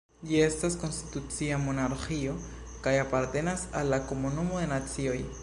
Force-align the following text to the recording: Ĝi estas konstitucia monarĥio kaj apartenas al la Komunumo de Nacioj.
Ĝi 0.29 0.37
estas 0.43 0.77
konstitucia 0.83 1.59
monarĥio 1.65 2.33
kaj 2.87 2.95
apartenas 3.03 3.67
al 3.83 3.95
la 3.97 4.03
Komunumo 4.11 4.65
de 4.65 4.73
Nacioj. 4.77 5.19